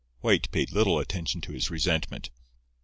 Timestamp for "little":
0.71-0.97